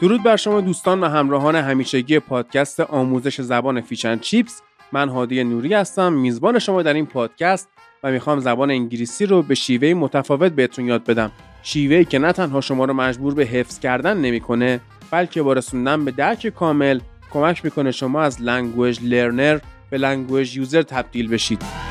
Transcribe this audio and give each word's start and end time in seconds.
درود 0.00 0.22
بر 0.22 0.36
شما 0.36 0.60
دوستان 0.60 1.00
و 1.00 1.08
همراهان 1.08 1.56
همیشگی 1.56 2.18
پادکست 2.18 2.80
آموزش 2.80 3.40
زبان 3.40 3.80
Fish 3.80 4.02
and 4.02 4.18
Chips. 4.18 4.62
من 4.92 5.08
هادی 5.08 5.44
نوری 5.44 5.74
هستم 5.74 6.12
میزبان 6.12 6.58
شما 6.58 6.82
در 6.82 6.94
این 6.94 7.06
پادکست 7.06 7.68
و 8.02 8.10
می‌خوام 8.10 8.40
زبان 8.40 8.70
انگلیسی 8.70 9.26
رو 9.26 9.42
به 9.42 9.54
شیوه 9.54 9.94
متفاوت 9.94 10.52
بهتون 10.52 10.84
یاد 10.84 11.04
بدم. 11.04 11.30
شیوهی 11.62 12.04
که 12.04 12.18
نه 12.18 12.32
تنها 12.32 12.60
شما 12.60 12.84
رو 12.84 12.92
مجبور 12.92 13.34
به 13.34 13.44
حفظ 13.44 13.78
کردن 13.78 14.16
نمی‌کنه 14.16 14.80
بلکه 15.10 15.42
با 15.42 15.52
رسوندن 15.52 16.04
به 16.04 16.10
درک 16.10 16.46
کامل 16.46 17.00
کمک 17.32 17.64
می‌کنه 17.64 17.90
شما 17.90 18.22
از 18.22 18.42
language 18.42 18.98
learner 19.02 19.58
به 19.90 19.98
language 19.98 20.56
user 20.56 20.82
تبدیل 20.82 21.28
بشید. 21.28 21.85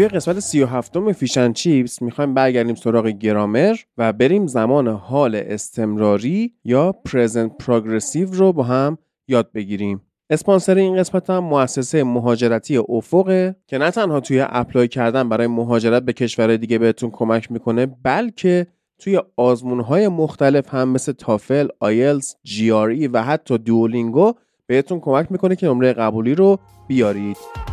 توی 0.00 0.08
قسمت 0.08 0.38
37 0.38 1.12
Fish 1.12 1.35
and 1.35 1.52
Chips 1.52 2.02
می‌خوایم 2.02 2.34
برگردیم 2.34 2.74
سراغ 2.74 3.06
گرامر 3.06 3.76
و 3.98 4.12
بریم 4.12 4.46
زمان 4.46 4.88
حال 4.88 5.34
استمراری 5.34 6.52
یا 6.64 6.92
present 6.92 7.56
progressive 7.58 8.30
رو 8.30 8.52
با 8.52 8.62
هم 8.62 8.98
یاد 9.28 9.52
بگیریم. 9.52 10.00
اسپانسر 10.30 10.74
این 10.74 10.96
قسمت 10.96 11.30
هم 11.30 11.44
مؤسسه 11.44 12.04
مهاجرتی 12.04 12.76
افقه 12.76 13.56
که 13.66 13.78
نه 13.78 13.90
تنها 13.90 14.20
توی 14.20 14.44
apply 14.48 14.88
کردن 14.88 15.28
برای 15.28 15.46
مهاجرت 15.46 16.02
به 16.02 16.12
کشور 16.12 16.56
دیگه 16.56 16.78
بهتون 16.78 17.10
کمک 17.10 17.52
می‌کنه 17.52 17.86
بلکه 17.86 18.66
توی 18.98 19.20
آزمونهای 19.36 20.08
مختلف 20.08 20.74
هم 20.74 20.88
مثل 20.88 21.12
تافل، 21.12 21.68
آیلتس، 21.80 22.34
جی 22.42 22.70
و 23.06 23.22
حتی 23.22 23.58
دوولینگو 23.58 24.32
بهتون 24.66 25.00
کمک 25.00 25.32
می‌کنه 25.32 25.56
که 25.56 25.66
نمره 25.66 25.92
قبولی 25.92 26.34
رو 26.34 26.58
بیارید. 26.88 27.69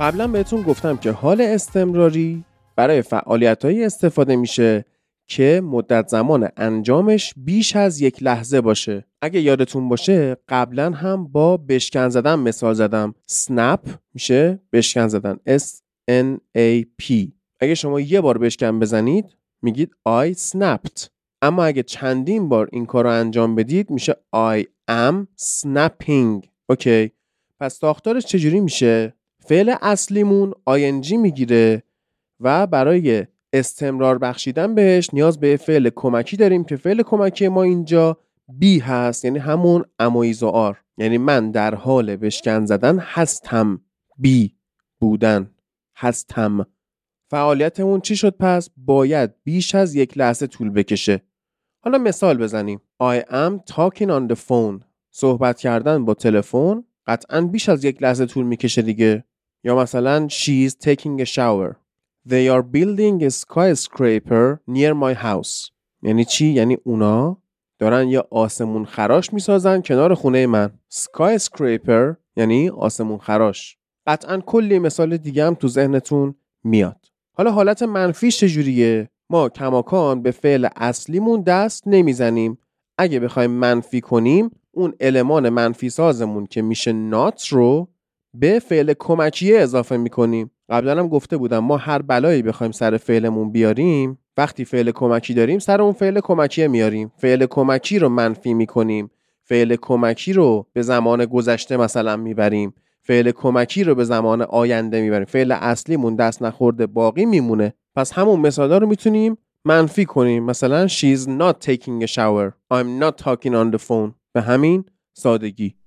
قبلا 0.00 0.28
بهتون 0.28 0.62
گفتم 0.62 0.96
که 0.96 1.10
حال 1.10 1.40
استمراری 1.40 2.44
برای 2.76 3.02
فعالیت 3.02 3.64
استفاده 3.64 4.36
میشه 4.36 4.84
که 5.26 5.62
مدت 5.64 6.08
زمان 6.08 6.48
انجامش 6.56 7.34
بیش 7.36 7.76
از 7.76 8.00
یک 8.00 8.22
لحظه 8.22 8.60
باشه. 8.60 9.04
اگه 9.22 9.40
یادتون 9.40 9.88
باشه 9.88 10.36
قبلا 10.48 10.90
هم 10.90 11.26
با 11.26 11.56
بشکن 11.56 12.08
زدن 12.08 12.34
مثال 12.34 12.74
زدم. 12.74 13.14
سنپ 13.26 13.80
میشه 14.14 14.60
بشکن 14.72 15.08
زدن. 15.08 15.38
S 15.58 15.64
N 16.10 16.38
A 16.58 16.84
P. 17.02 17.28
اگه 17.60 17.74
شما 17.74 18.00
یه 18.00 18.20
بار 18.20 18.38
بشکن 18.38 18.80
بزنید 18.80 19.24
میگید 19.62 19.90
I 20.08 20.34
snapped. 20.34 21.08
اما 21.42 21.64
اگه 21.64 21.82
چندین 21.82 22.48
بار 22.48 22.68
این 22.72 22.86
کار 22.86 23.04
رو 23.04 23.10
انجام 23.10 23.54
بدید 23.54 23.90
میشه 23.90 24.16
I 24.36 24.64
am 24.90 25.26
snapping. 25.40 26.48
اوکی. 26.68 27.10
پس 27.60 27.78
ساختارش 27.78 28.26
چجوری 28.26 28.60
میشه؟ 28.60 29.17
فعل 29.48 29.74
اصلیمون 29.82 30.52
آینجی 30.64 31.16
می‌گیره 31.16 31.82
و 32.40 32.66
برای 32.66 33.26
استمرار 33.52 34.18
بخشیدن 34.18 34.74
بهش 34.74 35.10
نیاز 35.12 35.40
به 35.40 35.56
فعل 35.56 35.90
کمکی 35.90 36.36
داریم 36.36 36.64
که 36.64 36.76
فعل 36.76 37.02
کمکی 37.02 37.48
ما 37.48 37.62
اینجا 37.62 38.18
بی 38.48 38.78
هست 38.78 39.24
یعنی 39.24 39.38
همون 39.38 39.84
امایز 39.98 40.42
آر. 40.42 40.80
یعنی 40.98 41.18
من 41.18 41.50
در 41.50 41.74
حال 41.74 42.16
بشکن 42.16 42.66
زدن 42.66 42.98
هستم 42.98 43.80
بی 44.18 44.54
بودن 45.00 45.50
هستم. 45.96 46.66
فعالیتمون 47.30 48.00
چی 48.00 48.16
شد 48.16 48.36
پس؟ 48.36 48.70
باید 48.76 49.30
بیش 49.44 49.74
از 49.74 49.94
یک 49.94 50.18
لحظه 50.18 50.46
طول 50.46 50.70
بکشه. 50.70 51.22
حالا 51.80 51.98
مثال 51.98 52.38
بزنیم. 52.38 52.80
I 53.02 53.20
am 53.20 53.72
talking 53.72 54.08
on 54.08 54.32
the 54.32 54.36
phone. 54.48 54.84
صحبت 55.10 55.58
کردن 55.58 56.04
با 56.04 56.14
تلفن 56.14 56.84
قطعا 57.06 57.40
بیش 57.40 57.68
از 57.68 57.84
یک 57.84 58.02
لحظه 58.02 58.26
طول 58.26 58.46
می‌کشه 58.46 58.82
دیگه. 58.82 59.24
یا 59.68 59.76
مثلا 59.76 60.28
she 60.28 60.68
is 60.68 60.74
taking 60.74 61.20
a 61.20 61.26
shower. 61.26 61.76
They 62.28 62.48
are 62.54 62.62
building 62.62 63.22
a 63.22 63.30
skyscraper 63.30 64.60
near 64.66 64.94
my 64.94 65.14
house. 65.14 65.70
یعنی 66.02 66.24
چی؟ 66.24 66.46
یعنی 66.46 66.76
اونا 66.84 67.42
دارن 67.78 68.08
یه 68.08 68.22
آسمون 68.30 68.84
خراش 68.84 69.32
می‌سازن 69.32 69.80
کنار 69.80 70.14
خونه 70.14 70.46
من. 70.46 70.70
Skyscraper 70.92 72.16
یعنی 72.36 72.68
آسمون 72.68 73.18
خراش. 73.18 73.76
قطعا 74.06 74.38
کلی 74.38 74.78
مثال 74.78 75.16
دیگه 75.16 75.46
هم 75.46 75.54
تو 75.54 75.68
ذهنتون 75.68 76.34
میاد. 76.64 77.06
حالا 77.32 77.50
حالت 77.50 77.82
منفی 77.82 78.30
چجوریه 78.30 79.10
ما 79.30 79.48
کماکان 79.48 80.22
به 80.22 80.30
فعل 80.30 80.68
اصلیمون 80.76 81.42
دست 81.42 81.82
نمی‌زنیم. 81.88 82.58
اگه 82.98 83.20
بخوایم 83.20 83.50
منفی 83.50 84.00
کنیم 84.00 84.50
اون 84.72 84.94
المان 85.00 85.48
منفی 85.48 85.90
سازمون 85.90 86.46
که 86.46 86.62
میشه 86.62 86.92
نات 86.92 87.46
رو 87.46 87.88
به 88.40 88.58
فعل 88.58 88.92
کمکیه 88.98 89.58
اضافه 89.58 89.96
می‌کنیم. 89.96 90.50
قبلا 90.70 90.98
هم 90.98 91.08
گفته 91.08 91.36
بودم 91.36 91.58
ما 91.58 91.76
هر 91.76 92.02
بلایی 92.02 92.42
بخوایم 92.42 92.72
سر 92.72 92.96
فعلمون 92.96 93.52
بیاریم 93.52 94.18
وقتی 94.36 94.64
فعل 94.64 94.90
کمکی 94.90 95.34
داریم 95.34 95.58
سر 95.58 95.82
اون 95.82 95.92
فعل 95.92 96.20
کمکیه 96.20 96.68
میاریم. 96.68 97.12
فعل 97.16 97.46
کمکی 97.46 97.98
رو 97.98 98.08
منفی 98.08 98.54
می‌کنیم. 98.54 99.10
فعل 99.44 99.76
کمکی 99.76 100.32
رو 100.32 100.66
به 100.72 100.82
زمان 100.82 101.24
گذشته 101.24 101.76
مثلا 101.76 102.16
می‌بریم. 102.16 102.74
فعل 103.02 103.30
کمکی 103.30 103.84
رو 103.84 103.94
به 103.94 104.04
زمان 104.04 104.42
آینده 104.42 105.00
می‌بریم. 105.00 105.24
فعل 105.24 105.52
اصلیمون 105.52 106.16
دست 106.16 106.42
نخورده 106.42 106.86
باقی 106.86 107.26
میمونه. 107.26 107.74
پس 107.94 108.12
همون 108.12 108.40
مثالا 108.40 108.78
رو 108.78 108.86
می‌تونیم 108.86 109.38
منفی 109.64 110.04
کنیم. 110.04 110.44
مثلا 110.44 110.88
she's 110.88 111.20
not 111.20 111.66
taking 111.66 112.02
a 112.02 112.06
shower. 112.06 112.52
I'm 112.74 113.02
not 113.02 113.24
talking 113.24 113.52
on 113.52 113.76
the 113.76 113.80
phone. 113.88 114.12
به 114.32 114.40
همین 114.40 114.84
سادگی. 115.12 115.77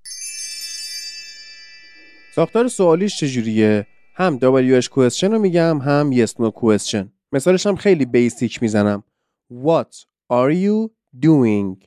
ساختار 2.36 2.68
سوالیش 2.68 3.20
چجوریه 3.20 3.88
هم 4.16 4.40
WH 4.40 4.86
question 4.86 5.24
رو 5.24 5.40
میگم 5.40 5.78
هم 5.82 6.26
yes 6.26 6.30
no 6.30 6.52
question 6.52 7.06
مثالش 7.32 7.68
هم 7.68 7.76
خیلی 7.76 8.06
بیسیک 8.06 8.62
می‌زنم 8.62 9.04
What 9.54 10.06
are 10.34 10.52
you 10.52 10.90
doing? 11.26 11.86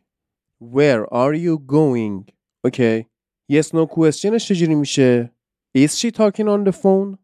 Where 0.74 1.06
are 1.12 1.34
you 1.34 1.58
going? 1.72 2.32
اوکی 2.64 3.06
yes 3.52 3.66
no 3.66 3.86
questionش 3.86 4.48
چجوری 4.48 4.74
میشه 4.74 5.32
Is 5.78 5.90
she 5.98 6.10
talking 6.10 6.48
on 6.48 6.64
the 6.68 6.72
phone? 6.72 7.18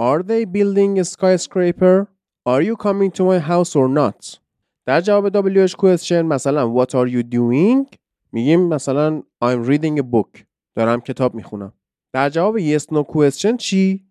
Are 0.00 0.22
they 0.22 0.44
building 0.44 0.98
a 0.98 1.04
skyscraper? 1.04 2.06
Are 2.48 2.62
you 2.62 2.76
coming 2.76 3.10
to 3.10 3.24
my 3.24 3.38
house 3.38 3.74
or 3.76 3.88
not? 3.88 4.38
در 4.86 5.00
جواب 5.00 5.28
WH 5.66 5.72
question 5.72 6.12
مثلا 6.24 6.84
What 6.84 6.90
are 6.90 7.08
you 7.08 7.22
doing? 7.22 7.96
میگیم 8.32 8.68
مثلا 8.68 9.22
I'm 9.44 9.68
reading 9.68 9.98
a 9.98 10.02
book 10.02 10.44
دارم 10.74 11.00
کتاب 11.00 11.34
می‌خونم 11.34 11.72
در 12.12 12.30
جواب 12.30 12.58
yes 12.58 12.82
no 12.82 13.04
question 13.12 13.56
چی؟ 13.58 14.06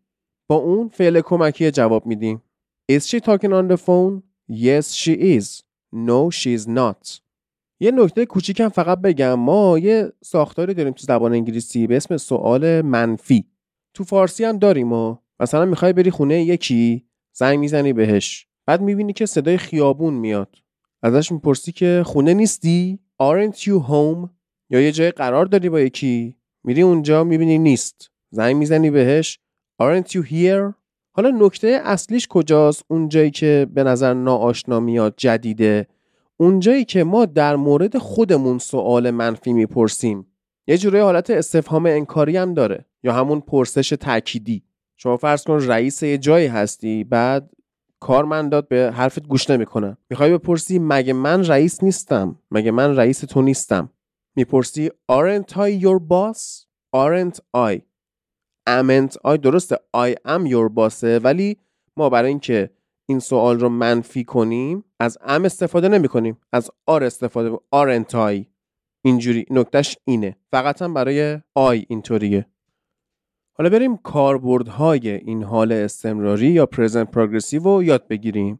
با 0.49 0.55
اون 0.55 0.89
فعل 0.89 1.21
کمکی 1.21 1.71
جواب 1.71 2.05
میدیم. 2.05 2.43
Is 2.91 3.01
she 3.01 3.19
talking 3.19 3.51
on 3.51 3.71
the 3.71 3.77
phone? 3.77 4.21
Yes 4.51 4.93
she 4.93 5.39
is. 5.39 5.61
No 5.93 6.31
she 6.31 6.59
is 6.59 6.67
not. 6.67 7.19
یه 7.81 7.91
نکته 7.91 8.25
کوچیکم 8.25 8.69
فقط 8.69 9.01
بگم 9.01 9.33
ما 9.33 9.79
یه 9.79 10.13
ساختاری 10.23 10.73
داریم 10.73 10.93
تو 10.93 11.05
زبان 11.05 11.33
انگلیسی 11.33 11.87
به 11.87 11.97
اسم 11.97 12.17
سوال 12.17 12.81
منفی. 12.81 13.45
تو 13.93 14.03
فارسی 14.03 14.43
هم 14.43 14.57
داریم 14.57 14.93
و 14.93 15.17
مثلا 15.39 15.65
می‌خوای 15.65 15.93
بری 15.93 16.11
خونه 16.11 16.43
یکی 16.43 17.05
زنگ 17.33 17.59
می‌زنی 17.59 17.93
بهش 17.93 18.47
بعد 18.65 18.81
می‌بینی 18.81 19.13
که 19.13 19.25
صدای 19.25 19.57
خیابون 19.57 20.13
میاد 20.13 20.55
ازش 21.03 21.31
می‌پرسی 21.31 21.71
که 21.71 22.03
خونه 22.05 22.33
نیستی 22.33 22.99
aren't 23.23 23.55
you 23.55 23.89
home 23.89 24.29
یا 24.69 24.81
یه 24.81 24.91
جای 24.91 25.11
قرار 25.11 25.45
داری 25.45 25.69
با 25.69 25.79
یکی 25.79 26.35
میری 26.63 26.81
اونجا 26.81 27.23
می‌بینی 27.23 27.57
نیست. 27.57 28.11
زنگ 28.31 28.55
می‌زنی 28.55 28.89
بهش. 28.89 29.39
Aren't 29.81 30.07
you 30.07 30.23
here? 30.31 30.73
حالا 31.11 31.29
نکته 31.29 31.81
اصلیش 31.83 32.27
کجاست؟ 32.27 32.83
اونجایی 32.87 33.31
که 33.31 33.67
به 33.73 33.83
نظر 33.83 34.13
ناآشنا 34.13 34.79
میاد 34.79 35.13
جدیده. 35.17 35.87
اونجایی 36.37 36.85
که 36.85 37.03
ما 37.03 37.25
در 37.25 37.55
مورد 37.55 37.97
خودمون 37.97 38.57
سوال 38.57 39.11
منفی 39.11 39.53
می‌پرسیم. 39.53 40.25
یه 40.67 40.77
جوره 40.77 41.03
حالت 41.03 41.29
استفهام 41.29 41.85
انکاری 41.85 42.37
هم 42.37 42.53
داره. 42.53 42.85
یا 43.03 43.13
همون 43.13 43.39
پرسش 43.39 43.89
تأکیدی. 43.89 44.63
شما 44.97 45.17
فرض 45.17 45.43
کن 45.43 45.59
رئیس 45.67 46.03
یه 46.03 46.17
جایی 46.17 46.47
هستی 46.47 47.03
بعد 47.03 47.51
کارمندات 47.99 48.67
به 48.67 48.91
حرفت 48.95 49.27
گوش 49.27 49.49
نمی‌کنن 49.49 49.97
می‌خوای 50.09 50.37
بپرسی 50.37 50.79
مگه 50.79 51.13
من 51.13 51.45
رئیس 51.45 51.83
نیستم؟ 51.83 52.35
مگه 52.51 52.71
من 52.71 52.95
رئیس 52.95 53.19
تو 53.19 53.41
نیستم؟ 53.41 53.89
می‌پرسی 54.35 54.89
aren't 55.11 55.51
I 55.51 55.83
your 55.83 55.99
boss? 55.99 56.65
Aren't 56.95 57.39
I 57.55 57.81
amn't 58.69 59.15
I? 59.25 59.37
درسته 59.37 59.75
I 59.97 60.15
am 60.27 60.47
your 60.47 60.69
boss 60.75 61.03
ولی 61.03 61.57
ما 61.97 62.09
برای 62.09 62.29
اینکه 62.29 62.69
این 63.09 63.19
سوال 63.19 63.59
رو 63.59 63.69
منفی 63.69 64.23
کنیم 64.23 64.83
از 64.99 65.17
ام 65.21 65.45
استفاده 65.45 65.87
نمی 65.87 66.07
کنیم 66.07 66.37
از 66.51 66.71
آر 66.87 67.03
استفاده 67.03 67.59
aren't 67.75 68.11
I? 68.11 68.45
اینجوری 69.05 69.45
نکتهش 69.49 69.97
اینه. 70.05 70.35
فقط 70.51 70.81
هم 70.81 70.93
برای 70.93 71.39
آی 71.55 71.85
اینطوریه. 71.89 72.45
حالا 73.57 73.69
بریم 73.69 73.97
کاربردهای 73.97 75.09
این 75.09 75.43
حال 75.43 75.71
استمراری 75.71 76.47
یا 76.47 76.65
پرزنت 76.65 77.11
پروگرسیو 77.11 77.63
رو 77.63 77.83
یاد 77.83 78.07
بگیریم. 78.07 78.59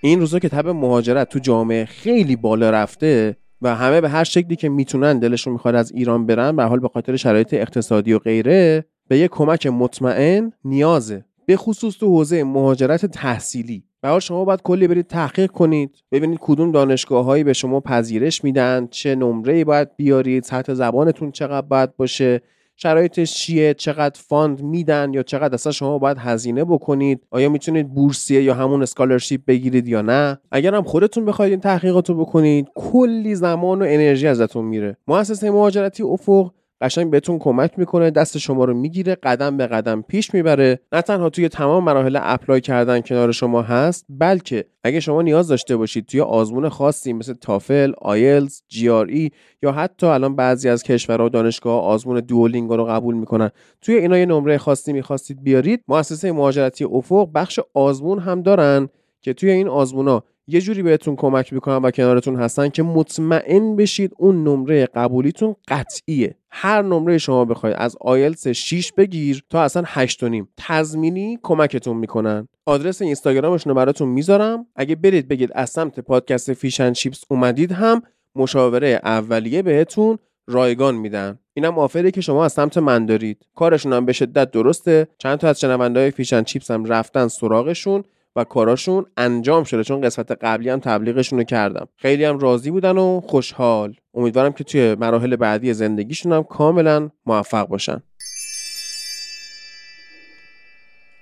این 0.00 0.20
روزا 0.20 0.38
که 0.38 0.48
تب 0.48 0.68
مهاجرت 0.68 1.28
تو 1.28 1.38
جامعه 1.38 1.84
خیلی 1.84 2.36
بالا 2.36 2.70
رفته 2.70 3.36
و 3.62 3.74
همه 3.74 4.00
به 4.00 4.08
هر 4.08 4.24
شکلی 4.24 4.56
که 4.56 4.68
می‌تونن 4.68 5.18
دلشون 5.18 5.52
می‌خواد 5.52 5.74
از 5.74 5.92
ایران 5.92 6.26
برن 6.26 6.56
به 6.56 6.64
حال 6.64 6.80
به 6.80 6.88
خاطر 6.88 7.16
شرایط 7.16 7.54
اقتصادی 7.54 8.12
و 8.12 8.18
غیره 8.18 8.84
به 9.08 9.18
یه 9.18 9.28
کمک 9.28 9.66
مطمئن 9.66 10.52
نیازه. 10.64 11.24
به 11.46 11.56
خصوص 11.56 11.98
تو 11.98 12.06
حوزه 12.06 12.44
مهاجرت 12.44 13.06
تحصیلی. 13.06 13.84
به 14.00 14.08
حال 14.08 14.20
شما 14.20 14.44
باید 14.44 14.62
کلی 14.62 14.88
برید 14.88 15.06
تحقیق 15.06 15.50
کنید 15.50 15.96
ببینید 16.12 16.38
کدوم 16.42 16.72
دانشگاه 16.72 17.24
هایی 17.24 17.44
به 17.44 17.52
شما 17.52 17.80
پذیرش 17.80 18.44
میدن 18.44 18.88
چه 18.90 19.14
نمره 19.14 19.64
باید 19.64 19.96
بیارید 19.96 20.44
سطح 20.44 20.74
زبانتون 20.74 21.30
چقدر 21.30 21.66
باید 21.66 21.96
باشه. 21.96 22.40
شرایطش 22.80 23.34
چیه؟ 23.34 23.74
چقدر 23.74 24.20
fund 24.20 24.62
میدن 24.62 25.10
یا 25.14 25.22
چقدر 25.22 25.54
اصلا 25.54 25.72
شما 25.72 25.98
باید 25.98 26.18
هزینه 26.18 26.64
بکنید؟ 26.64 27.20
آیا 27.30 27.48
می‌تونید 27.48 27.94
بورسیه 27.94 28.42
یا 28.42 28.54
همون 28.54 28.82
scholarship 28.82 29.40
بگیرید 29.46 29.88
یا 29.88 30.02
نه؟ 30.02 30.38
اگر 30.52 30.74
هم 30.74 30.82
خودتون 30.82 31.24
بخواید 31.24 31.52
این 31.52 31.60
تحقیقات 31.60 32.08
رو 32.08 32.14
بکنید 32.24 32.68
کلی 32.74 33.34
زمان 33.34 33.82
و 33.82 33.84
انرژی 33.88 34.26
ازتون 34.26 34.64
میره. 34.64 34.96
مؤسسه 35.08 35.50
مهاجرتی 35.50 36.02
افق 36.02 36.50
قشنگ 36.80 37.10
بهتون 37.10 37.38
کمک 37.38 37.78
می‌کنه 37.78 38.10
دست 38.10 38.38
شما 38.38 38.64
رو 38.64 38.74
می‌گیره 38.74 39.14
قدم 39.14 39.56
به 39.56 39.66
قدم 39.66 40.02
پیش 40.02 40.34
می‌بره. 40.34 40.80
نه 40.92 41.02
تنها 41.02 41.30
توی 41.30 41.48
تمام 41.48 41.84
مراحل 41.84 42.18
apply 42.22 42.60
کردن 42.60 43.00
کنار 43.00 43.32
شما 43.32 43.62
هست 43.62 44.06
بلکه 44.08 44.64
اگه 44.84 45.00
شما 45.00 45.22
نیاز 45.22 45.48
داشته 45.48 45.76
باشید 45.76 46.06
توی 46.06 46.20
آزمون 46.20 46.68
خاصی 46.68 47.12
مثل 47.12 47.34
تافل، 47.34 47.92
آیلتس، 48.00 48.62
GRE 48.68 49.30
یا 49.62 49.72
حتی 49.72 50.06
الان 50.06 50.36
بعضی 50.36 50.68
از 50.68 50.82
کشورها 50.82 51.26
و 51.26 51.28
دانشگاه 51.28 51.82
آزمون 51.82 52.20
دوولینگو 52.20 52.76
رو 52.76 52.84
قبول 52.84 53.14
می‌کنن 53.14 53.50
توی 53.80 53.94
اینا 53.94 54.18
یه 54.18 54.26
نمره 54.26 54.58
خاصی 54.58 54.92
می‌خواستید 54.92 55.42
بیارید 55.42 55.84
مؤسسه 55.88 56.32
مهاجرتی 56.32 56.84
افق 56.84 57.28
بخش 57.34 57.60
آزمون 57.74 58.18
هم 58.18 58.42
دارن 58.42 58.88
که 59.20 59.32
توی 59.32 59.50
این 59.50 59.68
آزمونا 59.68 60.22
یه 60.50 60.60
جوری 60.60 60.82
بهتون 60.82 61.16
کمک 61.16 61.52
می‌کنن 61.52 61.76
و 61.76 61.90
کنارتون 61.90 62.36
هستن 62.36 62.68
که 62.68 62.82
مطمئن 62.82 63.76
بشید 63.76 64.12
اون 64.16 64.44
نمره 64.44 64.86
قبولیتون 64.86 65.56
قطعیه. 65.68 66.34
هر 66.50 66.82
نمره 66.82 67.18
شما 67.18 67.44
بخواید 67.44 67.76
از 67.78 67.96
آیلتس 68.00 68.48
6 68.48 68.92
بگیر 68.92 69.42
تا 69.50 69.62
اصلا 69.62 69.82
8 69.86 70.24
نیم. 70.24 70.48
تضمینی 70.56 71.38
کمکتون 71.42 71.96
می‌کنن. 71.96 72.48
آدرس 72.66 73.02
اینستاگرامشون 73.02 73.70
رو 73.70 73.76
براتون 73.76 74.08
می‌ذارم. 74.08 74.66
اگه 74.76 74.96
برید 74.96 75.28
بگید 75.28 75.50
از 75.54 75.70
سمت 75.70 76.00
پادکست 76.00 76.52
Fish 76.52 76.75
and 76.75 76.92
چیپس 76.92 77.24
اومدید 77.28 77.72
هم 77.72 78.02
مشاوره 78.34 79.00
اولیه 79.04 79.62
بهتون 79.62 80.18
رایگان 80.46 80.94
میدن. 80.94 81.38
اینم 81.54 81.78
آفری 81.78 82.10
که 82.10 82.20
شما 82.20 82.44
از 82.44 82.52
سمت 82.52 82.78
من 82.78 83.06
دارید. 83.06 83.46
کارشون 83.54 83.92
هم 83.92 84.06
به 84.06 84.12
شدت 84.12 84.50
درسته. 84.50 85.08
چند 85.18 85.38
تا 85.38 85.48
از 85.48 85.60
شنوندهای 85.60 86.10
فیشن 86.10 86.42
چیپس 86.42 86.70
هم 86.70 86.84
رفتن 86.84 87.28
سراغشون. 87.28 88.04
و 88.38 88.44
کاراشون 88.44 89.06
انجام 89.16 89.64
شده 89.64 89.84
چون 89.84 90.00
قسمت 90.00 90.30
قبلی 90.30 90.68
هم 90.68 90.78
تبلیغشون 90.78 91.38
رو 91.38 91.44
کردم. 91.44 91.88
خیلی 91.96 92.24
هم 92.24 92.38
راضی 92.38 92.70
بودن 92.70 92.98
و 92.98 93.20
خوشحال. 93.20 93.96
امیدوارم 94.14 94.52
که 94.52 94.64
توی 94.64 94.94
مراحل 94.94 95.36
بعدی 95.36 95.74
زندگیشون 95.74 96.32
هم 96.32 96.42
کاملا 96.42 97.10
موفق 97.26 97.68
باشن. 97.68 98.02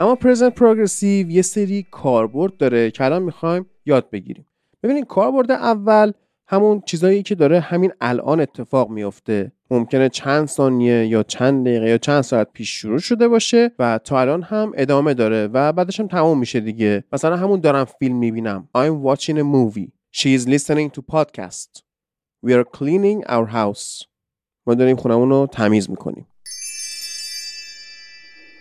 اما 0.01 0.15
پرزنت 0.15 0.55
پروگرسیو 0.55 1.31
یه 1.31 1.43
سری 1.43 1.87
کاربرد 1.91 2.57
داره 2.57 2.91
که 2.91 3.05
الان 3.05 3.23
می‌خوایم 3.23 3.67
یاد 3.87 4.11
بگیریم. 4.11 4.47
ببینید 4.83 5.07
کاربرد 5.07 5.51
اول 5.51 6.13
همون 6.49 6.83
چیزایی 6.87 7.23
که 7.23 7.35
داره 7.35 7.61
همین 7.61 7.93
الان 8.01 8.41
اتفاق 8.41 8.91
میفته. 8.91 9.53
ممکنه 9.71 10.09
چند 10.09 10.47
ثانیه 10.47 11.07
یا 11.07 11.23
چند 11.23 11.67
دقیقه 11.67 11.89
یا 11.89 11.99
چند 11.99 12.21
ساعت 12.21 12.53
پیش 12.53 12.71
شروع 12.71 12.99
شده 12.99 13.29
باشه 13.29 13.73
و 13.79 13.99
تا 14.05 14.21
الان 14.21 14.43
هم 14.43 14.73
ادامه 14.77 15.15
داره 15.15 15.47
و 15.47 15.73
بعدش 15.73 16.01
هم 16.01 16.07
تموم 16.07 16.39
میشه 16.39 16.61
دیگه. 16.61 17.05
مثلا 17.13 17.37
همون 17.37 17.61
دارم 17.61 17.85
فیلم 17.85 18.17
می‌بینم. 18.17 18.69
I'm 18.77 19.07
watching 19.07 19.37
a 19.37 19.45
movie. 19.45 19.91
She 20.17 20.39
is 20.39 20.47
listening 20.47 20.91
to 20.97 21.03
podcast. 21.13 21.83
We 22.47 22.53
are 22.53 22.65
cleaning 22.79 23.27
our 23.29 23.47
house. 23.53 24.07
ما 24.67 24.75
داریم 24.75 24.97
خونمون 24.97 25.31
رو 25.31 25.49
تمیز 25.53 25.91
می‌کنیم. 25.91 26.27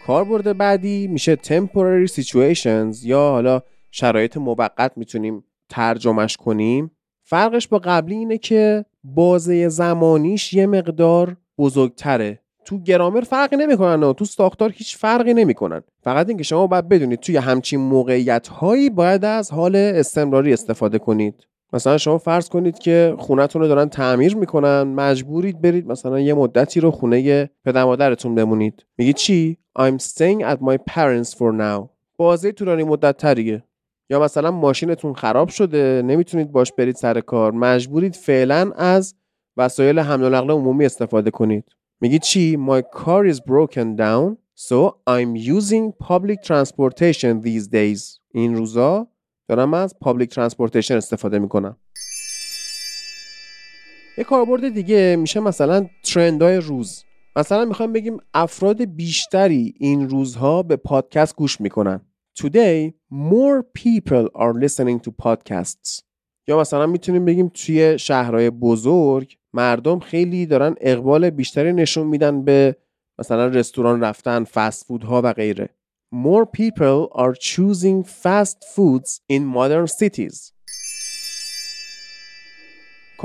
کاربرد 0.06 0.58
بعدی 0.58 1.08
میشه 1.08 1.36
temporary 1.36 2.12
situations 2.12 3.04
یا 3.04 3.20
حالا 3.20 3.62
شرایط 3.92 4.38
موقت 4.38 4.92
می‌تونیم 4.96 5.44
ترجمهش 5.70 6.38
کنیم. 6.38 6.92
فرقش 7.28 7.68
با 7.68 7.80
قبلی 7.80 8.16
اینه 8.16 8.38
که 8.38 8.86
بازه 9.04 9.70
زمانیش 9.70 10.54
یه 10.54 10.66
مقدار 10.66 11.38
بزرگتره. 11.58 12.40
تو 12.66 12.80
گرامر 12.80 13.22
فرقی 13.22 13.56
نمی‌کنن 13.56 14.04
و 14.04 14.14
تو 14.14 14.26
ساختار 14.26 14.72
هیچ 14.72 14.98
فرقی 14.98 15.34
نمی‌کنن. 15.34 15.82
فقط 16.02 16.28
اینکه 16.30 16.44
شما 16.44 16.68
باید 16.68 16.90
بدونید 16.90 17.20
توی 17.20 17.38
همچین 17.38 17.80
موقعیت 17.80 18.48
هایی 18.48 18.90
باید 18.90 19.26
از 19.26 19.52
حال 19.52 19.76
استمراری 19.76 20.54
استفاده 20.54 21.00
کنید. 21.00 21.48
مثلا 21.74 21.98
شما 21.98 22.18
فرض 22.18 22.50
کنید 22.50 22.80
که 22.80 23.16
خونتون 23.18 23.62
رو 23.62 23.68
دارن 23.68 23.90
تعمیر 23.90 24.36
می‌کنن 24.36 24.82
مجبورید 24.84 25.62
برید 25.62 25.88
مثلا 25.88 26.20
یه 26.20 26.34
مدتی 26.34 26.80
رو 26.80 26.92
خونه 26.92 27.50
پدر 27.66 27.84
مادرتون 27.84 28.36
بمونید. 28.36 28.86
میگی 28.98 29.14
چی؟ 29.14 29.58
I'm 29.80 29.98
staying 30.02 30.44
at 30.44 30.58
my 30.58 30.78
parents 30.92 31.32
for 31.34 31.52
now. 31.60 31.90
بازه 32.18 32.52
طولانی 32.52 32.84
مدت 32.84 33.18
تریه. 33.18 33.64
یا 34.10 34.20
مثلا 34.20 34.52
ماشینتون 34.52 35.14
خراب 35.14 35.50
شده 35.50 36.02
نمی‌تونید 36.06 36.52
باش 36.52 36.72
برید 36.74 36.96
سر 36.96 37.22
کار 37.22 37.52
مجبورید 37.52 38.16
فعلا 38.16 38.72
از 38.76 39.16
وسایل 39.58 40.00
حمل 40.00 40.24
و 40.24 40.30
نقل 40.30 40.52
عمومی 40.52 40.86
استفاده 40.86 41.32
کنید. 41.32 41.66
میگی 42.02 42.20
چی؟ 42.20 42.60
My 42.68 42.98
car 42.98 43.34
is 43.34 43.38
broken 43.38 43.96
down 43.98 44.38
so 44.70 44.96
I'm 45.10 45.36
using 45.36 46.08
public 46.08 46.40
transportation 46.44 47.42
these 47.44 47.68
days. 47.74 48.20
این 48.34 48.56
روزا 48.56 49.08
دارم 49.48 49.74
از 49.74 49.96
public 50.06 50.28
transportation 50.28 50.92
استفاده 50.92 51.40
می‌کنم. 51.40 51.78
یه 54.18 54.24
کاربرد 54.24 54.70
دیگه 54.70 55.16
میشه 55.20 55.40
مثلا 55.40 55.88
ترندهای 56.04 56.58
روز. 56.58 57.04
مثلا 57.36 57.66
می‌خوایم 57.66 57.94
بگیم 57.94 58.18
افراد 58.34 58.86
بیشتری 58.86 59.74
این 59.80 60.10
روزها 60.10 60.64
به 60.64 60.76
پادکست 60.76 61.36
گوش 61.36 61.62
می‌کنن. 61.62 62.02
Today 62.38 62.96
more 63.10 63.64
people 63.64 64.30
are 64.36 64.54
listening 64.54 65.00
to 65.00 65.12
podcasts. 65.12 66.02
یا 66.48 66.60
مثلا 66.60 66.86
می‌تونیم 66.88 67.26
بگیم 67.26 67.52
توی 67.54 68.00
شهرهای 68.00 68.50
بزرگ 68.50 69.38
مردم 69.54 70.00
خیلی 70.00 70.46
دارن 70.46 70.76
اقبال 70.82 71.30
بیشتری 71.30 71.74
نشون 71.74 72.08
میدن 72.08 72.44
به 72.44 72.78
مثلا 73.20 73.48
رستوران 73.48 74.02
رفتن 74.02 74.44
فست 74.44 74.86
فود 74.86 75.04
ها 75.04 75.22
و 75.24 75.34
غیره. 75.34 75.70
More 76.16 76.46
people 76.46 77.10
are 77.14 77.34
choosing 77.34 78.04
fast 78.04 78.58
foods 78.76 79.22
in 79.30 79.42
modern 79.46 79.88
cities. 79.88 80.55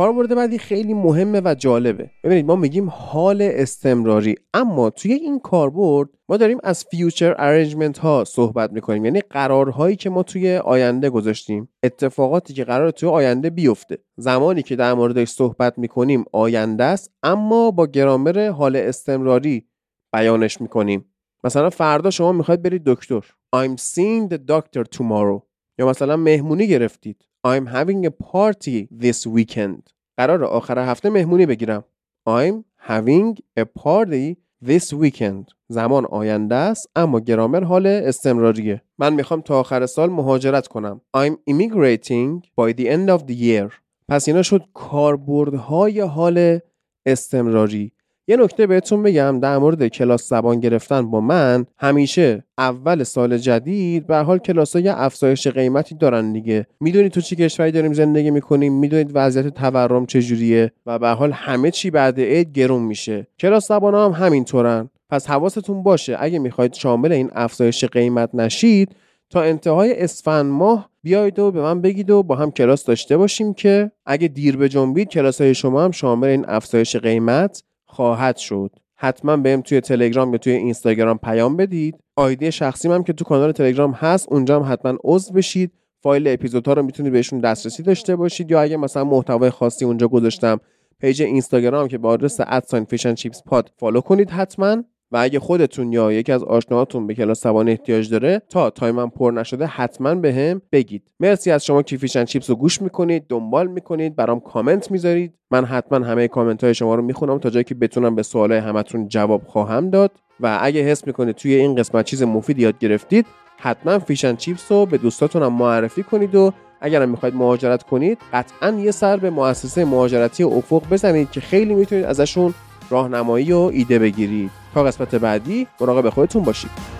کاربرد 0.00 0.35
بعدی 0.35 0.59
خیلی 0.59 0.95
مهمه 0.95 1.40
و 1.45 1.54
جالبه. 1.59 2.11
ببینید 2.25 2.47
ما 2.47 2.57
میگیم 2.57 2.88
حال 2.90 3.42
استمراری 3.42 4.35
اما 4.54 4.90
توی 4.90 5.12
این 5.12 5.38
کاربرد 5.38 6.09
ما 6.28 6.37
داریم 6.37 6.59
از 6.62 6.85
فیوچر 6.85 7.35
ارنجمنت 7.38 7.99
ها 7.99 8.25
صحبت 8.25 8.73
می‌کنیم. 8.73 9.04
یعنی 9.04 9.21
قرارهایی 9.21 9.97
که 9.97 10.11
ما 10.11 10.23
توی 10.23 10.57
آینده 10.57 11.11
گذاشتیم 11.11 11.69
اتفاقاتی 11.83 12.54
که 12.54 12.64
قرار 12.64 12.90
توی 12.90 13.09
آینده 13.09 13.50
بیفته. 13.50 13.99
زمانی 14.16 14.62
که 14.62 14.76
در 14.76 14.95
موردش 14.95 15.28
صحبت 15.28 15.78
می‌کنیم 15.78 16.25
آینده 16.33 16.85
است 16.85 17.12
اما 17.23 17.71
با 17.71 17.87
گرامر 17.87 18.49
حال 18.49 18.76
استمراری 18.76 19.66
بیانش 20.12 20.61
می‌کنیم. 20.61 21.04
مثلا 21.45 21.71
فردا 21.71 22.11
شما 22.11 22.33
می‌خواید 22.33 22.62
برید 22.62 22.85
دکتر. 22.87 23.21
I'm 23.57 23.76
seeing 23.76 24.33
the 24.33 24.38
doctor 24.50 24.85
tomorrow. 24.97 25.42
یا 25.78 25.88
مثلا 25.88 26.16
مهمونی 26.16 26.66
گرفتید. 26.66 27.29
I'm 27.47 27.66
having 27.66 28.04
a 28.06 28.11
party 28.11 28.88
this 29.00 29.26
weekend. 29.26 29.92
قرار 30.18 30.44
آخر 30.44 30.78
هفته 30.78 31.11
مهمونی 31.11 31.47
بگیرم. 31.47 31.85
I'm 32.28 32.64
having 32.88 33.38
a 33.61 33.64
party 33.64 34.37
this 34.64 34.92
weekend. 34.92 35.44
زمان 35.68 36.06
آینده 36.06 36.54
است 36.54 36.88
اما 36.97 37.20
گرامر 37.20 37.64
حال 37.64 37.87
استمراریه. 37.87 38.82
من 38.99 39.14
می‌خوام 39.14 39.40
تا 39.40 39.61
آخر 39.61 39.87
سال 39.87 40.11
مهاجرت 40.11 40.66
کنم. 40.66 41.00
I'm 41.16 41.37
immigrating 41.50 42.42
by 42.61 42.73
the 42.73 42.87
end 42.87 43.18
of 43.18 43.23
the 43.26 43.35
year. 43.35 43.73
پس 44.09 44.28
اینا 44.28 44.42
شد 44.42 44.64
کاربردهای 44.75 46.00
حال 46.00 46.61
استمراری. 47.06 47.92
یه 48.28 48.36
نکته 48.36 48.66
بهتون 48.66 49.02
بگم 49.02 49.40
در 49.40 49.58
مورد 49.58 49.88
کلاس 49.88 50.28
زبان 50.28 50.60
گرفتن 50.60 51.10
با 51.10 51.20
من 51.20 51.66
همیشه 51.78 52.44
اول 52.58 53.02
سال 53.02 53.38
جدید 53.38 54.06
به 54.06 54.16
حال 54.16 54.38
کلاس 54.38 54.76
ها 54.76 54.82
یه 54.82 54.92
افزایش 54.96 55.46
قیمتی 55.46 55.94
دارن 55.94 56.32
دیگه. 56.32 56.66
می‌دونید 56.80 57.12
تو 57.12 57.20
چه 57.20 57.36
کشوری 57.36 57.72
داریم 57.72 57.92
زندگی 57.92 58.30
می‌کنیم 58.30 58.72
می‌دونید 58.72 59.10
وضعیت 59.14 59.48
تورم 59.48 60.06
چجوریه 60.06 60.72
و 60.86 60.98
به 60.98 61.08
حال 61.08 61.32
همه 61.32 61.70
چی 61.70 61.90
بعد 61.90 62.20
عید 62.20 62.52
گرون 62.52 62.82
میشه. 62.82 63.26
کلاس 63.38 63.68
زبان 63.68 63.94
هم 63.94 64.26
همینطورن. 64.26 64.90
پس 65.10 65.26
حواستون 65.26 65.82
باشه 65.82 66.16
اگه 66.20 66.38
می‌خواید 66.38 66.74
شامل 66.74 67.12
این 67.12 67.30
افزایش 67.32 67.84
قیمت 67.84 68.34
نشید 68.34 68.96
تا 69.30 69.42
انتهای 69.42 70.02
اسفند 70.02 70.46
ماه 70.46 70.90
بیایید 71.02 71.38
و 71.38 71.50
به 71.50 71.62
من 71.62 71.80
بگید 71.80 72.10
و 72.10 72.22
با 72.22 72.34
هم 72.34 72.50
کلاس 72.50 72.84
داشته 72.84 73.16
باشیم 73.16 73.54
که 73.54 73.90
اگه 74.06 74.28
دیر 74.28 74.56
به 74.56 74.68
جنبید 74.68 75.08
کلاس 75.08 75.40
های 75.40 75.54
شما 75.54 75.84
هم 75.84 75.90
شامل 75.90 76.28
این 76.28 76.44
افزایش 76.48 76.96
قیمت 76.96 77.62
خواهد 77.90 78.37
شد. 78.37 78.70
حتما 78.97 79.37
بهم 79.37 79.61
توی 79.61 79.80
تلگرام 79.80 80.32
یا 80.32 80.38
توی 80.38 80.52
اینستاگرام 80.52 81.18
پیام 81.18 81.56
بدید. 81.56 81.94
آیدی 82.16 82.52
شخصی 82.52 82.88
هم 82.88 83.04
که 83.04 83.12
تو 83.12 83.25
کانال 83.25 83.52
تلگرام 83.52 83.90
هست 83.90 84.32
اونجا 84.32 84.61
هم 84.61 84.73
حتما 84.73 84.99
عضو 85.04 85.32
بشید. 85.32 85.73
فایل 86.02 86.28
اپیزودها 86.28 86.73
رو 86.73 86.82
می‌تونید 86.82 87.12
بهشون 87.12 87.38
دسترسی 87.38 87.82
داشته 87.82 88.16
باشید 88.16 88.50
یا 88.50 88.61
اگه 88.61 88.76
مثلا 88.76 89.04
محتوای 89.04 89.50
خاصی 89.50 89.85
اونجا 89.85 90.09
گذاشتم 90.09 90.61
پیج 91.00 91.23
اینستاگرام 91.23 91.88
که 91.88 91.99
با 91.99 92.09
آدرس 92.09 92.40
at 92.40 92.55
sign 92.55 92.85
Fish 92.85 93.02
and 93.02 93.14
Chips 93.14 93.42
Pod 93.42 93.70
فالو 93.76 94.00
کنید 94.00 94.30
حتما. 94.30 94.85
و 95.12 95.17
اگه 95.17 95.40
خودتون 95.40 95.93
یا 95.93 96.12
یکی 96.12 96.33
از 96.33 96.43
آشناهاتون 96.43 97.07
به 97.07 97.14
کلاس 97.14 97.43
زبان 97.43 97.69
احتیاج 97.69 98.11
داره 98.11 98.43
تا 98.49 98.71
time 98.70 99.02
م 99.02 99.11
پر 99.11 99.31
نشده 99.31 99.67
حتما 99.67 100.14
به 100.14 100.35
هم 100.35 100.62
بگید. 100.73 101.02
مرسی 101.21 101.50
از 101.50 101.64
شما 101.64 101.83
که 101.83 101.97
Fish 101.97 102.12
and 102.12 102.25
Chips 102.25 102.50
رو 102.50 102.57
گوش 102.57 102.83
می‌کنید 102.83 103.25
دنبال 103.29 103.67
می‌کنید 103.67 104.17
برام 104.17 104.40
کامنت 104.40 104.90
می‌ذارید. 104.90 105.35
من 105.50 105.64
حتما 105.64 106.07
همه 106.07 106.29
کامنت 106.29 106.64
های 106.64 106.75
شما 106.75 106.95
رو 106.95 107.02
می‌خونم 107.02 107.38
تا 107.38 107.50
جایی 107.50 107.64
که 107.64 107.75
بتونم 107.75 108.14
به 108.14 108.23
سوال 108.23 108.52
همتون 108.52 109.09
جواب 109.09 109.43
خواهم 109.47 109.90
داد. 109.90 110.11
و 110.40 110.59
اگه 110.62 110.83
حس 110.83 111.07
می‌کنید 111.07 111.37
توی 111.37 111.55
این 111.55 111.75
قسمت 111.75 112.05
چیز 112.05 112.23
مفید 112.23 112.59
یاد 112.59 112.79
گرفتید 112.79 113.26
حتما 113.57 113.99
Fish 113.99 114.20
and 114.20 114.37
Chips 114.37 114.73
رو 114.73 114.87
به 114.87 114.99
دوستاتون 114.99 115.43
هم 115.43 115.52
معرفی 115.52 116.02
کنید 116.02 116.35
و 116.35 116.52
اگر 116.81 117.07
می‌خواید 117.07 117.35
مهاجرت 117.35 117.83
کنید 117.83 118.19
قطعا 118.33 118.71
یه 118.71 118.90
سر 118.90 119.17
به 119.17 119.31
مؤسسه 119.31 119.85
مهاجرتی 119.85 120.43
افق 120.43 120.83
بزنید 120.90 121.31
که 121.31 121.40
خیلی 121.40 121.75
می‌تونید 121.75 122.05
ازشون 122.05 122.55
راهنمایی 122.90 123.52
و 123.52 123.59
ایده 123.59 123.99
بگیرید. 123.99 124.50
تا 124.74 124.84
قسمت 124.84 125.14
بعدی 125.14 125.66
مراقب 125.80 126.10
خودتون 126.10 126.42
باشید. 126.42 127.00